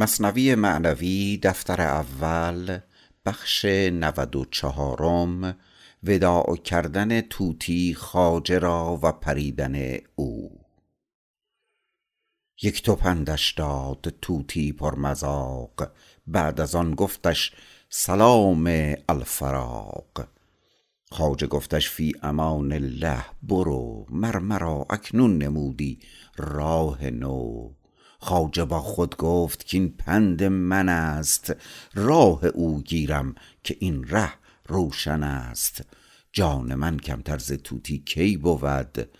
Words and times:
مصنوی 0.00 0.54
معنوی 0.54 1.38
دفتر 1.42 1.80
اول 1.80 2.78
بخش 3.26 3.64
نود 3.64 4.36
و 4.36 4.44
چهارم 4.44 5.56
وداع 6.02 6.56
کردن 6.56 7.20
طوطی 7.20 7.94
خواجه 7.94 8.58
را 8.58 9.00
و 9.02 9.12
پریدن 9.12 9.98
او. 10.14 10.60
یک 12.62 12.90
پندش 12.90 13.52
داد 13.52 14.14
طوطی 14.22 14.72
پرمذاق 14.72 15.92
بعد 16.26 16.60
از 16.60 16.74
آن 16.74 16.94
گفتش 16.94 17.52
سلام 17.90 18.94
الفراق. 19.08 20.28
خواجه 21.10 21.46
گفتش 21.46 21.90
فی 21.90 22.12
امان 22.22 22.72
الله 22.72 23.24
برو 23.42 24.06
مر 24.10 24.38
مرا 24.38 24.86
اکنون 24.90 25.38
نمودی 25.38 25.98
راه 26.36 27.10
نو. 27.10 27.70
خواجه 28.18 28.64
با 28.64 28.80
خود 28.80 29.16
گفت 29.16 29.70
کاین 29.70 29.88
پند 29.88 30.42
من 30.42 30.88
است. 30.88 31.54
راه 31.94 32.44
او 32.44 32.82
گیرم 32.82 33.34
که 33.62 33.76
این 33.80 34.04
ره 34.04 34.32
روشن 34.66 35.22
است. 35.22 35.82
جان 36.32 36.74
من 36.74 36.96
کمتر 36.96 37.38
ز 37.38 37.52
طوطی 37.62 37.98
کی 37.98 38.36
بود؟ 38.36 39.10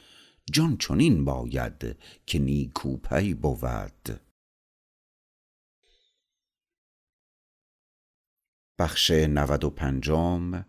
جان 0.52 0.76
چنین 0.76 1.24
باید 1.24 1.96
که 2.26 2.38
نیکوپی 2.38 3.34
بود. 3.34 4.20
بخش 8.78 9.10
نود 9.10 9.64
و 9.64 9.70
پنجم. 9.70 10.64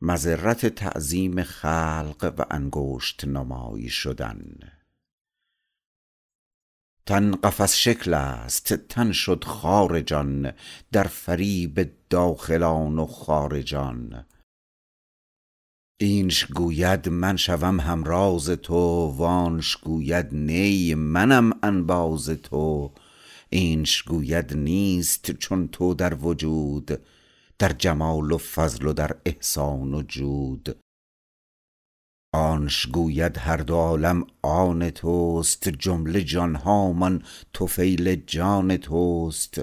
مضرت 0.00 0.66
تعظیم 0.66 1.42
خلق 1.42 2.34
و 2.38 2.44
انگشت 2.50 3.24
نمای 3.24 3.88
شدن. 3.88 4.73
تن 7.06 7.34
قفس 7.34 7.74
شکل 7.76 8.14
است 8.14 8.74
تن 8.74 9.12
شد 9.12 9.44
خار 9.44 10.00
جان 10.00 10.52
در 10.92 11.04
فریب 11.04 11.90
داخلان 12.10 12.98
و 12.98 13.06
خارجان. 13.06 14.24
اینش 16.00 16.44
گوید 16.44 17.08
من 17.08 17.36
شوم 17.36 17.80
همراز 17.80 18.50
تو 18.50 19.06
وانش 19.16 19.76
گوید 19.76 20.28
نی 20.32 20.94
منم 20.94 21.52
انباز 21.62 22.28
تو. 22.28 22.92
اینش 23.50 24.02
گوید 24.02 24.54
نیست 24.56 25.30
چون 25.30 25.68
تو 25.68 25.94
در 25.94 26.14
وجود 26.14 27.00
در 27.58 27.72
جمال 27.72 28.32
و 28.32 28.38
فضل 28.38 28.86
و 28.86 28.92
در 28.92 29.16
احسان 29.24 29.94
و 29.94 30.02
جود. 30.02 30.83
آنش 32.34 32.86
گوید 32.86 33.38
هر 33.38 33.56
دو 33.56 33.74
عالم 33.74 34.26
آن 34.42 34.90
توست 34.90 35.68
جمله 35.68 36.22
جانهامان 36.24 37.22
طفیل 37.52 38.14
جان 38.14 38.76
توست. 38.76 39.60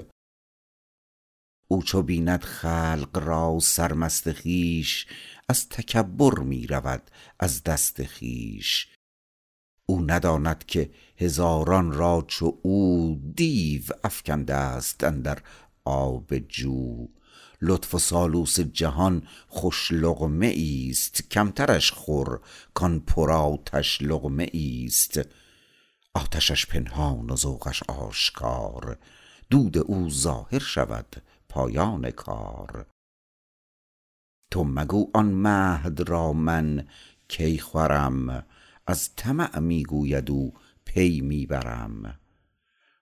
او 1.68 1.82
چو 1.82 2.02
بیند 2.02 2.40
خلق 2.42 3.10
را 3.24 3.58
سرمست 3.62 4.32
خویش 4.32 5.06
از 5.48 5.68
تکبر 5.68 6.38
می 6.38 6.66
رود 6.66 7.10
از 7.40 7.62
دست 7.62 8.04
خویش. 8.04 8.88
او 9.88 10.00
نداند 10.10 10.66
که 10.66 10.90
هزاران 11.16 11.92
را 11.92 12.24
چو 12.28 12.58
او 12.62 13.20
دیو 13.36 13.82
افکنده 14.04 14.54
است 14.54 15.04
اندر 15.04 15.38
آب 15.84 16.38
جو. 16.38 17.08
لطف 17.62 17.94
و 17.94 17.98
سالوس 17.98 18.60
جهان 18.60 19.22
خوش 19.48 19.92
لقمه 19.92 20.46
ایست 20.46 21.30
کمترش 21.30 21.92
خور 21.92 22.40
کان 22.74 23.00
پر 23.00 23.30
آتش 23.30 24.02
لقمه 24.02 24.48
ایست. 24.52 25.20
آتشش 26.14 26.66
پنهان 26.66 27.30
و 27.30 27.36
ذوقش 27.36 27.82
آشکار 27.82 28.98
دود 29.50 29.78
او 29.78 30.10
ظاهر 30.10 30.58
شود 30.58 31.16
پایان 31.48 32.10
کار. 32.10 32.86
تو 34.50 34.64
مگو 34.64 35.10
آن 35.14 35.26
مدح 35.26 36.08
را 36.08 36.32
من 36.32 36.86
کی 37.28 37.58
خورم؟ 37.58 38.44
از 38.86 39.10
طمع 39.16 39.58
می 39.58 39.82
گوید 39.82 40.30
او 40.30 40.54
پی 40.84 41.20
می 41.20 41.46
برم 41.46 42.18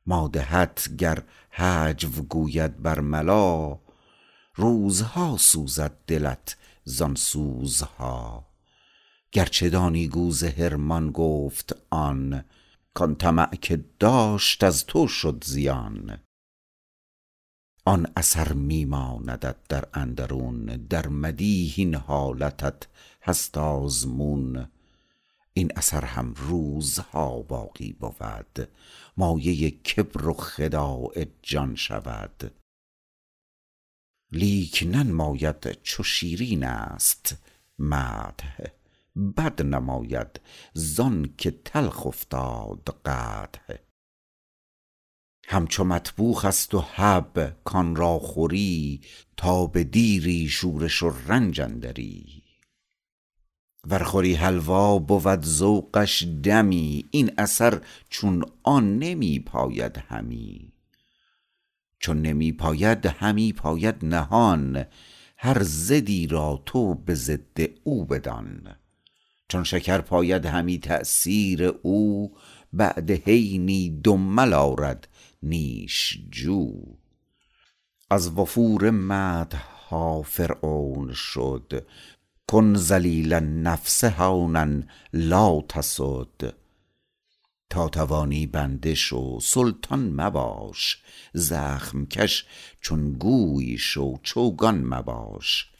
مادحت 0.06 0.96
گر 0.98 1.22
هجو 1.50 2.22
گوید 2.22 2.82
برملا 2.82 3.78
روزها 4.54 5.36
سوزد 5.36 5.96
دلت 6.06 6.56
زان 6.84 7.14
سوزها. 7.14 8.46
گرچه 9.32 9.70
دانی 9.70 10.08
گو 10.08 10.30
ز 10.30 10.44
حرمان 10.44 11.10
گفت 11.10 11.76
آن 11.90 12.44
کان 12.94 13.14
طمع 13.16 13.54
که 13.54 13.84
داشت 13.98 14.64
از 14.64 14.86
تو 14.86 15.08
شد 15.08 15.44
زیان. 15.46 16.18
آن 17.84 18.06
اثر 18.16 18.52
می 18.52 18.84
ماندت 18.84 19.56
در 19.68 19.88
اندرون 19.94 20.64
در 20.66 21.08
مدیح 21.08 21.74
این 21.76 21.94
حالتت 21.94 22.86
هست 23.22 23.58
آزمون. 23.58 24.68
این 25.52 25.72
اثر 25.76 26.04
هم 26.04 26.34
روزها 26.36 27.42
باقی 27.42 27.92
بود. 27.92 28.68
مایه 29.16 29.70
کبر 29.70 30.28
و 30.28 30.32
خداع 30.32 31.26
جان 31.42 31.74
شود. 31.74 32.59
لیک 34.32 34.88
ننماید 34.90 35.82
چو 35.82 36.02
شیرین 36.02 36.64
است 36.64 37.36
مدح. 37.78 38.58
بد 39.36 39.62
نماید 39.62 40.40
زانکه 40.74 41.50
تلخ 41.50 42.06
افتاد 42.06 43.00
قدح. 43.04 43.76
همچو 45.46 45.84
مطبوخ 45.84 46.44
است 46.44 46.74
و 46.74 46.78
هب 46.78 47.56
کان 47.64 47.96
را 47.96 48.18
خوری 48.18 49.00
تا 49.36 49.66
به 49.66 49.84
دیری 49.84 50.48
شورش 50.48 51.02
و 51.02 51.10
رنج 51.26 51.60
اندری. 51.60 52.42
ور 53.86 54.02
خوری 54.02 54.34
حلوا 54.34 54.98
بود 54.98 55.44
ذوقش 55.44 56.26
دمی 56.42 57.08
این 57.10 57.30
اثر 57.38 57.80
چون 58.08 58.44
آن 58.62 58.98
نمی 58.98 59.38
پاید 59.38 59.96
همی. 59.96 60.72
چون 62.00 62.22
نمی 62.22 62.52
پاید 62.52 63.06
همی 63.06 63.52
پاید 63.52 64.04
نهان. 64.04 64.84
هر 65.36 65.62
ضدی 65.62 66.26
را 66.26 66.62
تو 66.66 66.94
به 66.94 67.14
ضد 67.14 67.58
او 67.84 68.04
بدان. 68.04 68.76
چون 69.48 69.64
شکر 69.64 70.00
پاید 70.00 70.46
همی 70.46 70.78
تأثیر 70.78 71.64
او. 71.64 72.32
بعد 72.72 73.10
حینی 73.10 74.00
دمل 74.04 74.52
آرد 74.52 75.08
نیش 75.42 76.18
جو. 76.30 76.72
از 78.10 78.38
وفور 78.38 78.90
مدحها 78.90 80.22
فرعون 80.22 81.12
شد. 81.12 81.86
کن 82.48 82.74
ذلیل 82.74 83.32
النفس 83.32 84.04
هونا 84.04 84.82
لا 85.12 85.60
تسد. 85.60 86.59
تا 87.70 87.88
توانی 87.88 88.46
بنده 88.46 88.94
شو 88.94 89.40
سلطان 89.40 90.12
مباش 90.12 91.02
زخم 91.32 92.06
کش 92.06 92.44
چون 92.80 93.12
گوی 93.12 93.78
شو 93.78 94.18
چوگان 94.22 94.84
مباش. 94.84 95.70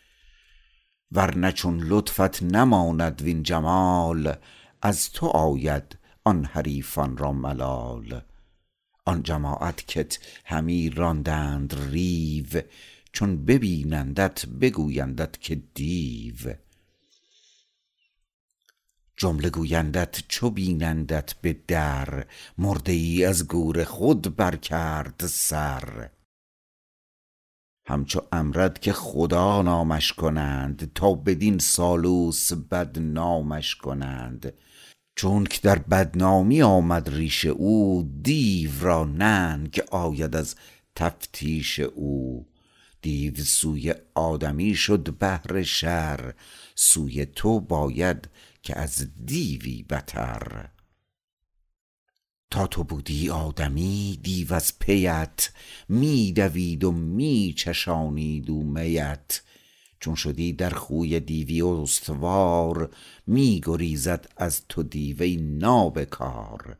ورنه 1.13 1.53
چون 1.53 1.81
لطفت 1.81 2.43
نماند 2.43 3.23
وین 3.23 3.43
جمال 3.43 4.37
از 4.83 5.13
تو 5.13 5.27
آید 5.27 5.99
آن 6.25 6.45
حریفان 6.45 7.17
را 7.17 7.33
ملال. 7.33 8.21
آن 9.05 9.23
جماعت 9.23 9.87
کت 9.87 10.19
همی 10.45 10.91
راندند 10.91 11.75
ریو 11.91 12.63
چون 13.13 13.45
ببینندت 13.45 14.47
بگویندت 14.47 15.41
که 15.41 15.63
دیو. 15.75 16.55
جمله 19.21 19.51
گویندت 19.51 20.23
چو 20.29 20.51
بینندت 20.51 21.35
به 21.43 21.57
در 21.69 22.27
مرده 22.59 22.93
ای 22.93 23.25
از 23.25 23.49
گور 23.49 23.85
خود 23.85 24.37
برکرد 24.37 25.27
سر. 25.27 26.11
همچو 27.87 28.23
امرد 28.33 28.79
که 28.79 28.93
خدا 28.93 29.63
نامش 29.63 30.13
کنند 30.13 30.93
تا 30.95 31.15
بدین 31.15 31.59
سالوس 31.59 32.53
بدنامش 32.53 33.75
کنند. 33.75 34.53
چونک 35.17 35.63
در 35.63 35.79
بدنامی 35.79 36.63
آمد 36.63 37.09
ریش 37.09 37.45
او 37.45 38.11
دیو 38.23 38.71
را 38.81 39.05
ننگ 39.05 39.83
آید 39.91 40.37
از 40.37 40.55
تفتیش 40.95 41.81
او. 41.81 42.47
دیو 43.03 43.37
سوی 43.37 43.95
آدمی 44.15 44.75
شد 44.75 45.15
بهر 45.19 45.63
شر 45.63 46.35
سوی 46.75 47.27
تو 47.27 47.61
باید 47.61 48.29
که 48.63 48.79
از 48.79 49.09
دیوی 49.27 49.83
بتر. 49.83 50.71
تا 52.51 52.67
تو 52.67 52.85
بودی 52.85 53.31
آدمی 53.31 54.19
دیو 54.23 54.55
از 54.55 54.79
پیت 54.79 55.51
می 55.89 56.33
دوید 56.33 56.85
و 56.85 56.93
می 56.93 57.55
چشانید 57.59 58.51
او 58.51 58.65
میت. 58.65 59.43
چون 60.01 60.15
شدی 60.15 60.53
در 60.53 60.71
خوی 60.71 61.21
دیوی 61.21 61.63
استوار 61.63 62.97
می 63.27 63.61
گریزد 63.65 64.33
از 64.37 64.63
تو 64.69 64.83
دیو 64.83 65.23
ای 65.23 65.37
نابکار. 65.37 66.79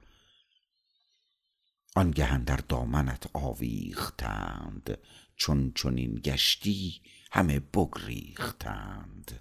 آنگه 1.95 2.39
در 2.39 2.57
دامنت 2.57 3.27
آویختند 3.33 4.99
چون 5.37 5.73
چنین 5.75 6.21
گشتی 6.25 7.01
همه 7.33 7.61
بگریختند. 7.61 9.41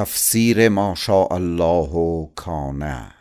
تفسیر 0.00 0.68
ما 0.68 0.94
شاء 0.94 1.32
الله 1.32 2.26
کان 2.34 3.12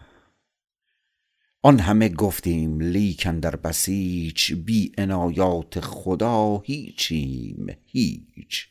آن 1.61 1.79
همه 1.79 2.09
گفتیم 2.09 2.79
لیک 2.79 3.27
اندر 3.27 3.55
بسیچ 3.55 4.53
بی 4.53 4.91
عنایات 4.97 5.79
خدا 5.79 6.61
هیچیم 6.65 7.67
هیچ. 7.85 8.67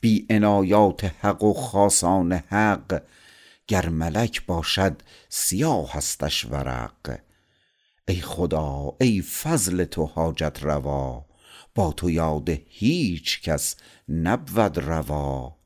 بی 0.00 0.26
عنایات 0.30 1.04
حق 1.04 1.44
و 1.44 1.52
خاصان 1.52 2.32
حق 2.32 3.02
گر 3.68 3.88
ملک 3.88 4.46
باشد 4.46 5.02
سیاهستش 5.28 6.46
ورق. 6.46 7.18
ای 8.08 8.20
خدا 8.20 8.96
ای 9.00 9.22
فضل 9.22 9.84
تو 9.84 10.06
حاجت 10.06 10.58
روا 10.62 11.24
با 11.74 11.92
تو 11.92 12.10
یاد 12.10 12.48
هیچ 12.68 13.42
کس 13.42 13.76
نبود 14.08 14.78
روا. 14.78 15.59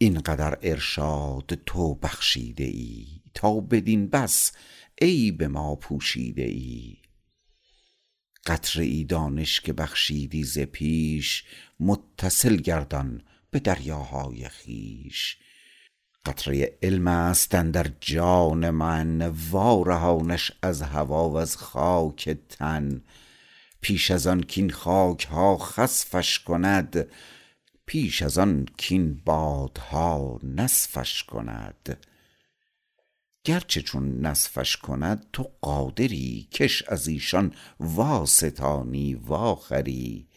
این 0.00 0.20
قدر 0.20 0.58
ارشاد 0.62 1.58
تو 1.66 1.94
بخشیده 1.94 2.64
ای 2.64 3.06
تا 3.34 3.60
بدین 3.60 4.08
بس 4.08 4.52
عیب 5.00 5.42
ما 5.42 5.76
پوشیده 5.76 6.42
ای. 6.42 6.96
قطره 8.46 8.84
ای 8.84 9.04
دانش 9.04 9.60
که 9.60 9.72
بخشیدی 9.72 10.44
ز 10.44 10.58
پیش 10.58 11.44
متصل 11.80 12.56
گردان 12.56 13.22
به 13.50 13.58
دریاهای 13.60 14.48
خویش. 14.48 15.38
قطره 16.26 16.78
علم 16.82 17.06
است 17.08 17.54
اندر 17.54 17.90
جان 18.00 18.70
من 18.70 19.28
وارهانش 19.50 20.52
از 20.62 20.82
هوا 20.82 21.30
وز 21.30 21.56
خاک 21.56 22.36
تن. 22.48 23.02
پیش 23.80 24.10
از 24.10 24.26
آن 24.26 24.42
کاین 24.42 24.70
خاک 24.70 25.24
ها 25.24 25.58
خسفش 25.58 26.38
کند 26.38 27.08
پیش 27.88 28.22
از 28.22 28.38
آن 28.38 28.66
کاین 28.88 29.22
بادها 29.24 30.38
نسفش 30.42 31.24
کند. 31.24 32.06
گرچه 33.44 33.82
چون 33.82 34.20
نسفش 34.26 34.76
کند 34.76 35.26
تو 35.32 35.50
قادری 35.60 36.48
کش 36.52 36.82
از 36.82 37.08
ایشان 37.08 37.54
واستانی 37.80 39.14
واخری 39.14 40.28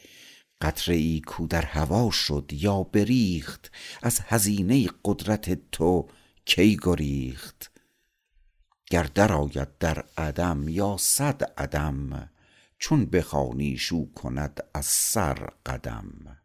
قطره 0.61 0.95
ای 0.95 1.21
کو 1.27 1.47
در 1.47 1.61
هوا 1.61 2.11
شد 2.11 2.51
یا 2.53 2.83
بریخت 2.83 3.71
از 4.01 4.19
هزینه 4.19 4.89
قدرت 5.05 5.71
تو 5.71 6.07
کی 6.45 6.77
گریخت؟ 6.81 7.71
گر 8.89 9.03
درآید 9.03 9.77
در 9.77 10.05
عدم 10.17 10.69
یا 10.69 10.97
صد 10.99 11.43
عدم 11.57 12.29
چون 12.79 13.05
بخوانیش 13.05 13.91
او 13.91 14.13
کند 14.13 14.63
از 14.73 14.85
سر 14.85 15.49
قدم. 15.65 16.40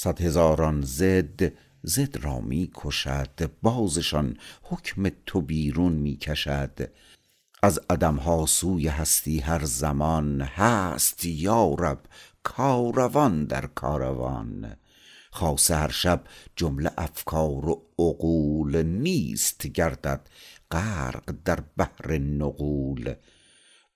صد 0.00 0.20
هزاران 0.20 0.82
ضد 0.82 1.52
ضد 1.86 2.24
را 2.24 2.40
می 2.40 2.70
کشد 2.74 3.50
بازشان 3.62 4.36
حکم 4.62 5.08
تو 5.26 5.40
بیرون 5.40 5.92
می 5.92 6.16
کشد 6.16 6.90
از 7.62 7.80
عدم 7.90 8.16
ها 8.16 8.46
سوی 8.46 8.88
هستی 8.88 9.40
هر 9.40 9.64
زمان 9.64 10.40
هست 10.40 11.24
یا 11.24 11.74
رب 11.78 12.00
کاروان 12.42 13.44
در 13.44 13.66
کاروان. 13.66 14.76
خاصه 15.30 15.76
هر 15.76 15.90
شب 15.90 16.24
جمله 16.56 16.90
افکار 16.98 17.68
و 17.68 17.82
عقول 17.98 18.82
نیست 18.82 19.66
گردد 19.66 20.28
غرق 20.70 21.34
در 21.44 21.60
بحر 21.76 22.18
نغول 22.18 23.14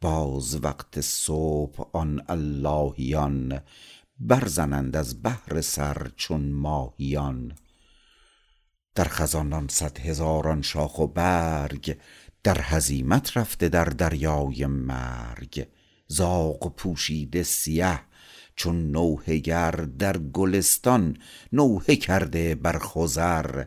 باز 0.00 0.64
وقت 0.64 1.00
صبح 1.00 1.88
آن 1.92 2.22
اللهیان 2.28 3.60
برزنند 4.26 4.96
از 4.96 5.22
بهر 5.22 5.60
سر 5.60 6.10
چون 6.16 6.50
ماهیان. 6.52 7.52
در 8.94 9.04
خزانان 9.04 9.68
صد 9.68 9.98
هزاران 9.98 10.62
شاخ 10.62 10.98
و 10.98 11.06
برگ 11.06 11.98
در 12.42 12.60
هزیمت 12.60 13.36
رفته 13.36 13.68
در 13.68 13.84
دریای 13.84 14.66
مرگ. 14.66 15.68
زاغ 16.08 16.76
پوشیده 16.76 17.42
سیه 17.42 18.00
چون 18.56 18.90
نوحه 18.90 19.38
گر 19.38 19.70
در 19.70 20.18
گلستان 20.18 21.16
نوحه 21.52 21.96
کرده 21.96 22.54
بر 22.54 22.78
خضر. 22.78 23.64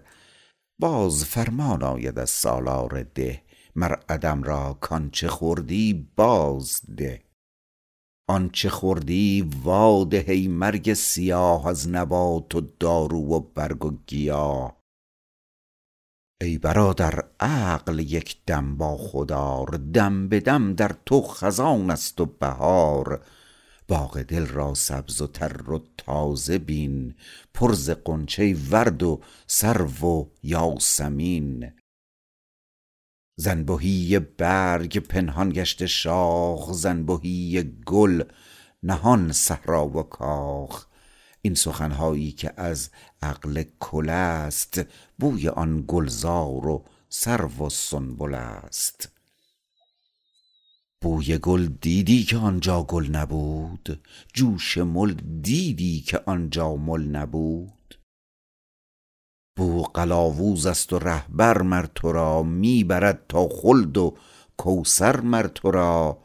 باز 0.80 1.26
فرمان 1.26 1.84
آید 1.84 2.20
از 2.20 2.30
سالار 2.30 3.04
ده 3.16 3.42
مر 3.76 3.96
عدم 4.10 4.44
را 4.44 4.78
کانچه 4.82 5.28
خوردی 5.28 6.10
باز 6.16 6.82
ده. 6.98 7.25
آنچه 8.28 8.70
خوردی 8.70 9.52
وا 9.64 10.04
ده 10.04 10.26
ای 10.28 10.48
مرگ 10.48 10.94
سیاه 10.94 11.68
از 11.68 11.90
نبات 11.90 12.56
و 12.56 12.62
دارو 12.80 13.20
و 13.20 13.40
برگ 13.40 13.86
و 13.86 13.98
گیاه. 14.08 14.82
ای 16.42 16.58
برادر 16.58 17.24
عقل 17.40 18.00
یک 18.00 18.38
دم 18.48 18.78
با 18.78 18.98
خودآر 18.98 19.66
دم 19.94 20.28
به 20.28 20.40
دم 20.40 20.74
در 20.74 20.96
تو 21.06 21.22
خزان 21.22 21.92
است 21.92 22.22
و 22.22 22.26
بهار. 22.26 23.26
باغ 23.88 24.22
دل 24.22 24.46
را 24.46 24.74
سبز 24.74 25.22
و 25.22 25.28
تر 25.28 25.72
و 25.72 25.84
تازه 25.98 26.58
بین 26.58 27.16
پر 27.54 27.74
ز 27.74 27.90
غنچه 28.06 28.56
ورد 28.72 29.04
و 29.04 29.22
سرو 29.48 30.08
و 30.08 30.26
یاسمین. 30.44 31.72
زنبهی 33.38 34.20
برگ 34.20 35.00
پنهان 35.00 35.50
گشته 35.50 35.88
شاخ 35.88 36.72
زنبهی 36.74 37.64
گل 37.86 38.24
نهان 38.84 39.32
صحرا 39.32 39.88
و 39.88 40.04
کاخ. 40.04 40.86
این 41.42 41.56
سخن 41.56 41.92
هایی 41.92 42.32
که 42.32 42.54
از 42.58 42.90
عقل 43.22 43.64
کل 43.80 44.10
است 44.10 44.82
بوی 45.20 45.50
آن 45.50 45.84
گلزار 45.88 46.68
و 46.68 46.86
سرو 47.10 47.66
و 47.66 47.70
سنبل 47.70 48.34
است. 48.34 49.10
بوی 51.02 51.38
گل 51.38 51.66
دیدی 51.82 52.24
که 52.24 52.38
آنجا 52.38 52.84
گل 52.84 53.08
نبود؟ 53.08 54.02
جوش 54.34 54.78
مل 54.78 55.14
دیدی 55.42 56.02
که 56.02 56.20
آنجا 56.26 56.76
مل 56.76 57.02
نبود؟ 57.02 57.75
بو 59.58 59.84
قلاووز 59.84 60.66
است 60.66 60.94
و 60.94 61.00
رهبر 61.00 61.62
مر 61.62 61.86
تو 61.96 62.12
را 62.12 62.44
می 62.44 62.84
برد 62.84 63.26
تا 63.30 63.50
خلد 63.50 63.98
و 63.98 64.18
کوثر 64.58 65.22
مر 65.22 65.48
تو 65.48 65.72
را. 65.72 66.18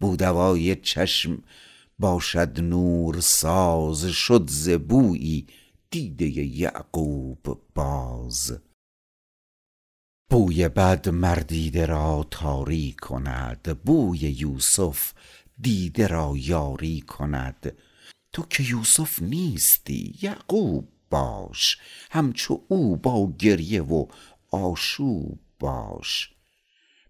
بو 0.00 0.16
دوای 0.16 0.76
چشم 0.76 1.42
باشد 1.98 2.60
نور 2.60 3.20
ساز 3.20 4.06
شد 4.06 4.50
ز 4.50 4.68
بویی 4.68 5.46
دیده 5.90 6.26
یعقوب 6.26 7.62
باز. 7.74 8.58
بوی 10.30 10.68
بد 10.68 11.08
مر 11.08 11.34
دیده 11.34 11.86
را 11.86 12.26
تاری 12.30 12.92
کند 12.92 13.80
بوی 13.84 14.18
یوسف 14.18 15.12
دیده 15.60 16.06
را 16.06 16.32
یاری 16.36 17.00
کند. 17.00 17.76
تو 18.32 18.42
که 18.50 18.62
یوسف 18.62 19.22
نیستی 19.22 20.18
یعقوب 20.22 20.88
باش 21.10 21.78
همچو 22.10 22.62
او 22.68 22.96
با 22.96 23.32
گریه 23.38 23.82
و 23.82 24.06
آشوب 24.50 25.38
باش. 25.58 26.30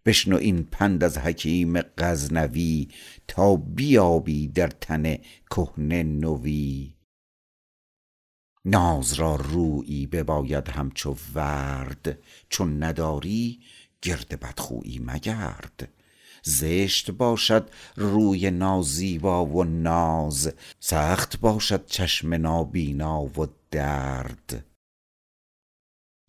بشنو 0.06 0.36
این 0.36 0.62
پند 0.62 1.04
از 1.04 1.18
حکیم 1.18 1.80
غزنوی 1.80 2.88
تا 3.28 3.56
بیابی 3.56 4.48
در 4.48 4.68
تن 4.68 5.16
کهنه 5.50 6.02
نوی. 6.02 6.94
ناز 8.64 9.12
را 9.12 9.36
رویی 9.36 10.06
بباید 10.06 10.68
همچو 10.68 11.16
ورد 11.34 12.18
چون 12.48 12.82
نداری 12.82 13.60
گرد 14.02 14.40
بدخویی 14.40 14.98
مگرد. 14.98 15.88
زشت 16.42 17.10
باشد 17.10 17.70
روی 17.96 18.50
نازیبا 18.50 19.46
و 19.46 19.64
ناز 19.64 20.52
سخت 20.80 21.40
باشد 21.40 21.86
چشم 21.86 22.34
نابینا 22.34 23.22
و 23.22 23.46
درد. 23.76 24.64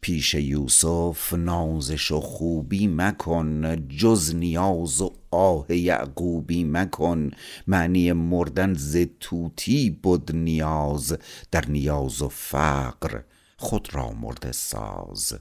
پیش 0.01 0.33
یوسف 0.33 1.33
نازش 1.33 2.11
و 2.11 2.19
خوبی 2.19 2.87
مکن 2.87 3.87
جز 3.87 4.35
نیاز 4.35 5.01
و 5.01 5.13
آه 5.31 5.71
یعقوبی 5.71 6.63
مکن. 6.63 7.31
معنی 7.67 8.11
مردن 8.11 8.73
ز 8.73 8.97
طوطی 9.19 9.89
بد 9.89 10.35
نیاز 10.35 11.17
در 11.51 11.65
نیاز 11.67 12.21
و 12.21 12.29
فقر 12.29 13.21
خود 13.57 13.87
را 13.91 14.11
مرده 14.11 14.51
ساز. 14.51 15.33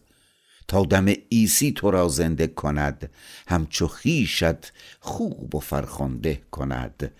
تا 0.68 0.84
دم 0.84 1.08
عیسی 1.08 1.72
تو 1.72 1.90
را 1.90 2.08
زنده 2.08 2.46
کند 2.46 3.10
همچو 3.46 3.86
خویشت 3.86 4.72
خوب 5.00 5.54
و 5.54 5.60
فرخنده 5.60 6.42
کند. 6.50 7.12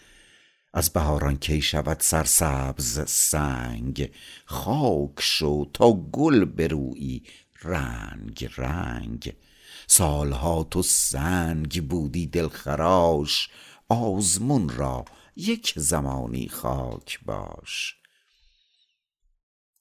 از 0.77 0.91
بهاران 0.91 1.37
کی 1.37 1.63
شود 1.63 2.01
سرسبز 2.01 3.11
سنگ؟ 3.11 4.11
خاک 4.45 5.21
شو 5.21 5.65
تا 5.73 5.93
گل 5.93 6.45
برویی 6.45 7.23
رنگ 7.63 8.51
رنگ. 8.57 9.37
سالها 9.87 10.65
تو 10.65 10.83
سنگ 10.83 11.89
بودی 11.89 12.27
دلخراش 12.27 13.51
آزمون 13.89 14.69
را 14.69 15.05
یک 15.37 15.73
زمانی 15.77 16.49
خاک 16.49 17.21
باش. 17.27 17.97